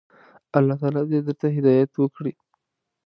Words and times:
الله 0.57 0.75
تعالی 0.81 1.01
دي 1.09 1.19
درته 1.27 1.45
هدايت 1.57 1.91
وکړي. 1.97 2.33